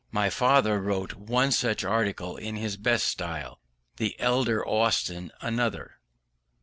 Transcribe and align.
My 0.09 0.31
father 0.31 0.81
wrote 0.81 1.13
one 1.13 1.51
article 1.85 2.35
in 2.35 2.55
his 2.55 2.75
best 2.75 3.05
style; 3.05 3.59
the 3.97 4.19
elder 4.19 4.67
Austin 4.67 5.31
another. 5.41 5.99